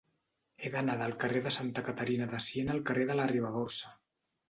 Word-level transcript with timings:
He 0.63 0.71
d'anar 0.75 0.95
del 1.01 1.13
carrer 1.25 1.43
de 1.49 1.53
Santa 1.57 1.85
Caterina 1.91 2.31
de 2.35 2.43
Siena 2.49 2.77
al 2.79 2.85
carrer 2.91 3.09
de 3.15 3.21
la 3.23 3.33
Ribagorça. 3.37 3.97